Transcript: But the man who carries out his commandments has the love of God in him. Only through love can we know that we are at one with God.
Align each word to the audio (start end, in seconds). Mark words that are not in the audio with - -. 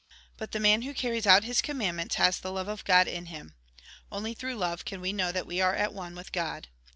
But 0.35 0.51
the 0.51 0.59
man 0.59 0.81
who 0.81 0.95
carries 0.95 1.27
out 1.27 1.43
his 1.43 1.61
commandments 1.61 2.15
has 2.15 2.39
the 2.39 2.51
love 2.51 2.67
of 2.67 2.83
God 2.85 3.07
in 3.07 3.27
him. 3.27 3.53
Only 4.11 4.33
through 4.33 4.55
love 4.55 4.83
can 4.83 4.99
we 4.99 5.13
know 5.13 5.31
that 5.31 5.45
we 5.45 5.61
are 5.61 5.75
at 5.75 5.93
one 5.93 6.15
with 6.15 6.31
God. 6.31 6.69